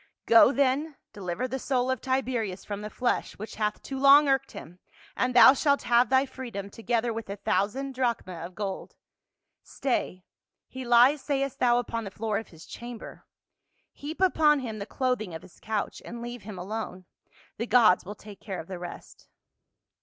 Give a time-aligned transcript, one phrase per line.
[0.25, 4.53] "Go then, deliver the soul of Tiberius from the flesh which hath too long irked
[4.53, 4.79] him,
[5.15, 8.95] and thou shalt have thy freedom, together with a thousand drachmae of gold.
[9.61, 10.23] Stay—
[10.73, 13.27] he lies, sayest thou, upon the floor of his chamber;
[13.93, 17.05] heap upon him the clothing of his couch, and leave him alone;
[17.57, 19.27] the gods will take care of the rest."